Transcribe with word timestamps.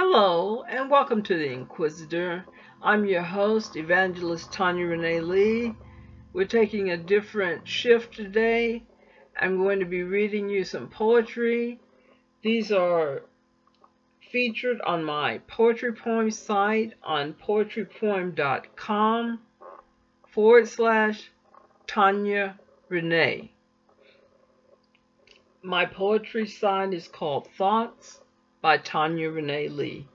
Hello, 0.00 0.62
and 0.62 0.88
welcome 0.88 1.24
to 1.24 1.36
the 1.36 1.52
Inquisitor. 1.52 2.44
I'm 2.80 3.04
your 3.04 3.22
host, 3.22 3.74
Evangelist 3.74 4.52
Tonia 4.52 4.88
Renee 4.88 5.20
Lee. 5.20 5.74
We're 6.32 6.44
taking 6.44 6.90
a 6.90 6.96
different 6.96 7.66
shift 7.66 8.14
today. 8.14 8.84
I'm 9.36 9.56
going 9.56 9.80
to 9.80 9.84
be 9.84 10.04
reading 10.04 10.48
you 10.48 10.62
some 10.62 10.86
poetry. 10.86 11.80
These 12.42 12.70
are 12.70 13.22
featured 14.30 14.80
on 14.82 15.02
my 15.02 15.38
poetry 15.48 15.92
poem 15.92 16.30
site 16.30 16.94
on 17.02 17.34
poetrypoem.com 17.34 19.40
forward 20.28 20.68
slash 20.68 21.32
Tonia 21.88 22.56
Renee. 22.88 23.50
My 25.60 25.86
poetry 25.86 26.46
site 26.46 26.94
is 26.94 27.08
called 27.08 27.48
Thoughts 27.58 28.20
by 28.60 28.76
Tonia 28.78 29.32
Renee 29.32 29.68
Lee. 29.68 30.06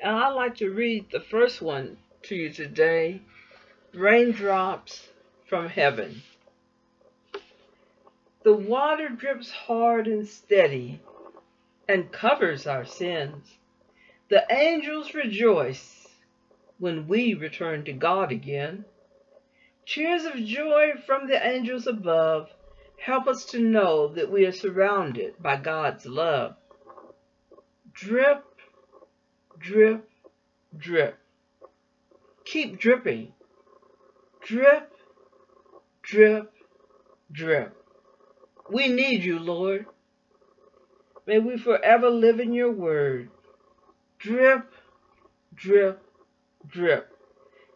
And 0.00 0.16
I'd 0.16 0.30
like 0.30 0.56
to 0.56 0.70
read 0.70 1.10
the 1.10 1.20
first 1.20 1.62
one 1.62 1.96
to 2.22 2.34
you 2.34 2.50
today 2.50 3.22
Raindrops 3.94 5.08
from 5.46 5.68
Heaven. 5.68 6.22
The 8.42 8.54
water 8.54 9.08
drips 9.08 9.50
hard 9.50 10.06
and 10.06 10.26
steady 10.26 11.00
and 11.88 12.10
covers 12.10 12.66
our 12.66 12.84
sins. 12.84 13.58
The 14.28 14.44
angels 14.50 15.12
rejoice 15.14 16.08
when 16.78 17.06
we 17.06 17.34
return 17.34 17.84
to 17.84 17.92
God 17.92 18.32
again. 18.32 18.84
Cheers 19.84 20.24
of 20.24 20.36
joy 20.36 20.92
from 21.04 21.26
the 21.26 21.46
angels 21.46 21.86
above 21.86 22.48
help 22.96 23.26
us 23.26 23.44
to 23.46 23.58
know 23.58 24.08
that 24.08 24.30
we 24.30 24.46
are 24.46 24.52
surrounded 24.52 25.34
by 25.42 25.56
God's 25.56 26.06
love. 26.06 26.56
Drip, 28.00 28.42
drip, 29.58 30.08
drip. 30.74 31.18
Keep 32.46 32.78
dripping. 32.78 33.34
Drip, 34.40 34.90
drip, 36.02 36.50
drip. 37.30 37.76
We 38.70 38.88
need 38.88 39.22
you, 39.22 39.38
Lord. 39.38 39.84
May 41.26 41.40
we 41.40 41.58
forever 41.58 42.08
live 42.08 42.40
in 42.40 42.54
your 42.54 42.72
word. 42.72 43.28
Drip, 44.18 44.72
drip, 45.54 46.02
drip. 46.66 47.14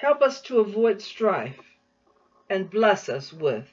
Help 0.00 0.22
us 0.22 0.40
to 0.42 0.60
avoid 0.60 1.02
strife 1.02 1.60
and 2.48 2.70
bless 2.70 3.10
us 3.10 3.34
with 3.34 3.68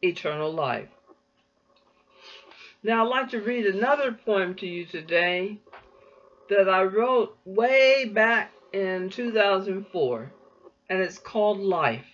eternal 0.00 0.52
life. 0.52 0.95
Now, 2.86 3.04
I'd 3.04 3.08
like 3.08 3.30
to 3.30 3.40
read 3.40 3.66
another 3.66 4.12
poem 4.12 4.54
to 4.54 4.66
you 4.68 4.86
today 4.86 5.58
that 6.48 6.68
I 6.68 6.84
wrote 6.84 7.36
way 7.44 8.04
back 8.04 8.52
in 8.72 9.10
2004, 9.10 10.32
and 10.88 11.00
it's 11.00 11.18
called 11.18 11.58
Life. 11.58 12.06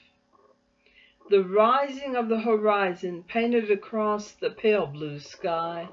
The 1.29 1.45
rising 1.45 2.17
of 2.17 2.31
the 2.31 2.41
horizon 2.41 3.23
painted 3.29 3.71
across 3.71 4.33
the 4.33 4.49
pale 4.49 4.87
blue 4.87 5.19
sky, 5.19 5.89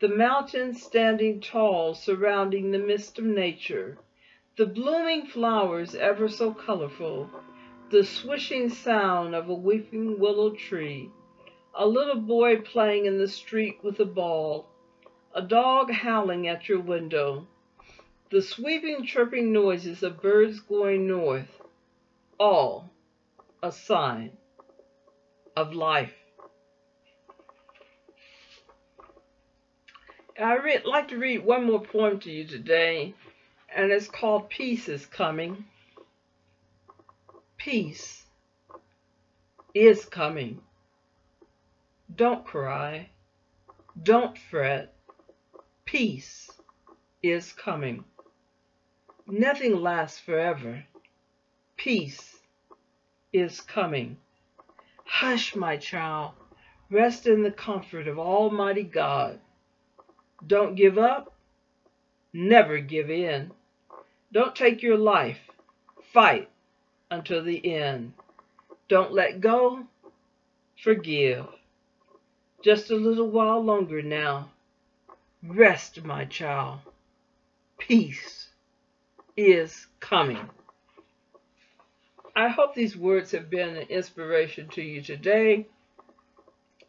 the 0.00 0.08
mountains 0.08 0.82
standing 0.82 1.42
tall 1.42 1.92
surrounding 1.92 2.70
the 2.70 2.78
mist 2.78 3.18
of 3.18 3.26
nature, 3.26 3.98
the 4.56 4.64
blooming 4.64 5.26
flowers 5.26 5.94
ever 5.94 6.30
so 6.30 6.54
colorful, 6.54 7.28
the 7.90 8.04
swishing 8.04 8.70
sound 8.70 9.34
of 9.34 9.50
a 9.50 9.54
weeping 9.54 10.18
willow 10.18 10.54
tree, 10.54 11.10
a 11.78 11.86
little 11.86 12.20
boy 12.20 12.56
playing 12.56 13.06
in 13.06 13.18
the 13.18 13.28
street 13.28 13.78
with 13.84 14.00
a 14.00 14.04
ball, 14.04 14.68
a 15.32 15.40
dog 15.40 15.92
howling 15.92 16.48
at 16.48 16.68
your 16.68 16.80
window, 16.80 17.46
the 18.32 18.42
sweeping, 18.42 19.06
chirping 19.06 19.52
noises 19.52 20.02
of 20.02 20.20
birds 20.20 20.58
going 20.58 21.06
north, 21.06 21.62
all 22.38 22.90
a 23.62 23.70
sign 23.70 24.32
of 25.56 25.72
life. 25.72 26.12
I'd 30.36 30.84
like 30.84 31.08
to 31.08 31.16
read 31.16 31.44
one 31.44 31.64
more 31.64 31.80
poem 31.80 32.18
to 32.20 32.30
you 32.30 32.44
today, 32.44 33.14
and 33.74 33.92
it's 33.92 34.08
called 34.08 34.50
Peace 34.50 34.88
is 34.88 35.06
Coming. 35.06 35.64
Peace 37.56 38.24
is 39.74 40.04
coming. 40.04 40.60
Don't 42.18 42.44
cry. 42.44 43.10
Don't 44.02 44.36
fret. 44.36 44.92
Peace 45.84 46.50
is 47.22 47.52
coming. 47.52 48.02
Nothing 49.28 49.80
lasts 49.80 50.18
forever. 50.18 50.82
Peace 51.76 52.40
is 53.32 53.60
coming. 53.60 54.16
Hush, 55.04 55.54
my 55.54 55.76
child. 55.76 56.32
Rest 56.90 57.28
in 57.28 57.44
the 57.44 57.52
comfort 57.52 58.08
of 58.08 58.18
Almighty 58.18 58.82
God. 58.82 59.38
Don't 60.44 60.74
give 60.74 60.98
up. 60.98 61.32
Never 62.32 62.80
give 62.80 63.10
in. 63.10 63.52
Don't 64.32 64.56
take 64.56 64.82
your 64.82 64.98
life. 64.98 65.38
Fight 66.12 66.50
until 67.12 67.44
the 67.44 67.64
end. 67.64 68.14
Don't 68.88 69.12
let 69.12 69.40
go. 69.40 69.84
Forgive. 70.82 71.46
Just 72.62 72.90
a 72.90 72.96
little 72.96 73.30
while 73.30 73.62
longer 73.62 74.02
now. 74.02 74.50
Rest, 75.44 76.02
my 76.02 76.24
child. 76.24 76.80
Peace 77.78 78.48
is 79.36 79.86
coming. 80.00 80.50
I 82.34 82.48
hope 82.48 82.74
these 82.74 82.96
words 82.96 83.30
have 83.30 83.48
been 83.48 83.76
an 83.76 83.86
inspiration 83.88 84.68
to 84.70 84.82
you 84.82 85.02
today, 85.02 85.66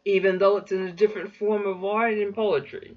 even 0.04 0.38
though 0.38 0.56
it's 0.56 0.72
in 0.72 0.88
a 0.88 0.92
different 0.92 1.36
form 1.36 1.66
of 1.66 1.84
art 1.84 2.14
and 2.14 2.34
poetry. 2.34 2.96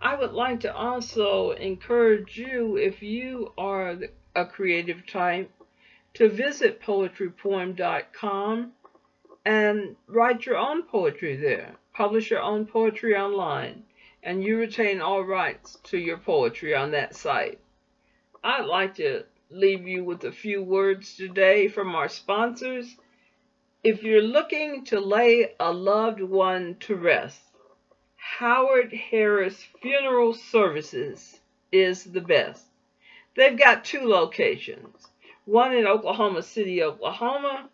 I 0.00 0.14
would 0.14 0.32
like 0.32 0.60
to 0.60 0.74
also 0.74 1.52
encourage 1.52 2.36
you, 2.36 2.76
if 2.76 3.02
you 3.02 3.52
are 3.58 3.98
a 4.36 4.46
creative 4.46 5.06
type, 5.08 5.50
to 6.14 6.28
visit 6.28 6.80
poetrypoem.com 6.80 8.72
and 9.44 9.96
write 10.06 10.46
your 10.46 10.56
own 10.56 10.82
poetry 10.82 11.36
there. 11.36 11.74
Publish 11.92 12.30
your 12.30 12.42
own 12.42 12.66
poetry 12.66 13.16
online, 13.16 13.84
and 14.22 14.42
you 14.42 14.58
retain 14.58 15.00
all 15.00 15.22
rights 15.22 15.78
to 15.84 15.98
your 15.98 16.18
poetry 16.18 16.74
on 16.74 16.90
that 16.92 17.14
site. 17.14 17.60
I'd 18.42 18.66
like 18.66 18.94
to 18.96 19.24
leave 19.50 19.86
you 19.86 20.04
with 20.04 20.24
a 20.24 20.32
few 20.32 20.62
words 20.62 21.16
today 21.16 21.68
from 21.68 21.94
our 21.94 22.08
sponsors. 22.08 22.96
If 23.82 24.02
you're 24.02 24.22
looking 24.22 24.84
to 24.86 24.98
lay 24.98 25.54
a 25.60 25.72
loved 25.72 26.20
one 26.20 26.76
to 26.80 26.96
rest, 26.96 27.40
Howard 28.16 28.92
Harris 28.92 29.62
Funeral 29.82 30.32
Services 30.32 31.38
is 31.70 32.04
the 32.04 32.20
best. 32.20 32.64
They've 33.36 33.58
got 33.58 33.84
two 33.84 34.06
locations 34.08 35.08
one 35.44 35.74
in 35.74 35.86
Oklahoma 35.86 36.42
City, 36.42 36.82
Oklahoma, 36.82 37.68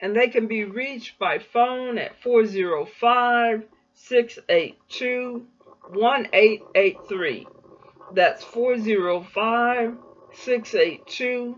and 0.00 0.16
they 0.16 0.28
can 0.28 0.46
be 0.46 0.64
reached 0.64 1.18
by 1.18 1.38
phone 1.38 1.98
at 1.98 2.20
405 2.22 3.64
682 3.94 5.46
1883. 5.90 7.46
That's 8.14 8.42
405 8.44 9.96
682 10.32 11.56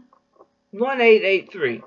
1883. 0.72 1.82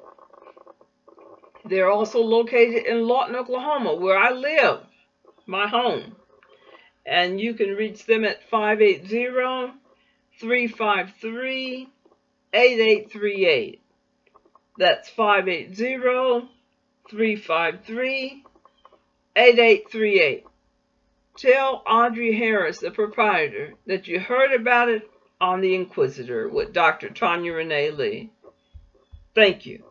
They're 1.66 1.92
also 1.92 2.20
located 2.20 2.86
in 2.86 3.08
Lawton, 3.08 3.36
Oklahoma, 3.36 3.96
where 3.96 4.18
I 4.18 4.32
live, 4.32 4.82
my 5.48 5.68
home. 5.68 6.16
And 7.06 7.42
you 7.42 7.54
can 7.56 7.70
reach 7.70 8.06
them 8.06 8.24
at 8.24 8.48
580 8.50 9.74
353 10.40 11.90
8838. 12.54 13.82
That's 14.78 15.10
580 15.10 16.50
353 17.10 18.44
8838. 19.36 20.46
Tell 21.38 21.84
Audrey 21.86 22.38
Harris, 22.38 22.80
the 22.80 22.92
proprietor, 22.92 23.74
that 23.88 24.08
you 24.08 24.20
heard 24.20 24.54
about 24.54 24.90
it 24.90 25.10
on 25.42 25.62
The 25.62 25.76
Inquisitor 25.76 26.48
with 26.48 26.74
Dr. 26.74 27.10
Tonia 27.10 27.56
Renee 27.56 27.92
Lee. 27.92 28.30
Thank 29.34 29.66
you. 29.66 29.84